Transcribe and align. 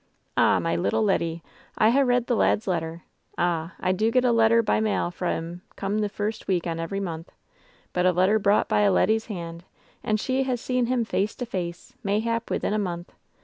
"Ah, 0.35 0.57
my 0.57 0.75
little 0.75 1.03
leddy; 1.03 1.43
I 1.77 1.91
ha' 1.91 1.99
read 2.03 2.25
the 2.25 2.35
lad's 2.35 2.65
letter! 2.65 3.03
Ah! 3.37 3.75
I 3.79 3.91
do 3.91 4.09
get 4.09 4.25
a 4.25 4.31
letter 4.31 4.63
by 4.63 4.79
mail 4.79 5.05
f 5.09 5.21
ra' 5.21 5.33
'm 5.37 5.61
coome 5.75 5.99
the 5.99 6.09
first 6.09 6.47
week 6.47 6.65
on 6.65 6.79
every 6.79 6.99
month 6.99 7.27
1 7.27 7.35
But 7.93 8.05
a 8.07 8.11
letter 8.11 8.39
brought 8.39 8.67
by 8.67 8.81
a 8.81 8.91
leddy's 8.91 9.27
hand 9.27 9.63
and 10.03 10.19
she 10.19 10.41
ha' 10.41 10.55
seen 10.57 10.87
him 10.87 11.05
face 11.05 11.35
to 11.35 11.45
face 11.45 11.93
mayhap 12.03 12.49
within 12.49 12.73
a 12.73 12.79
month 12.79 13.13